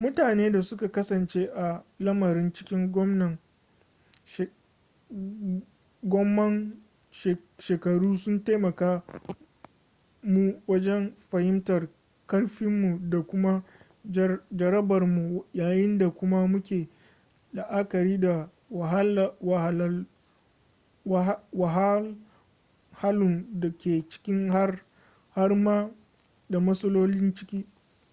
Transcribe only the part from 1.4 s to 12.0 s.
a lamarin cikin gomman shekaru sun taimake mu wajen fahimtar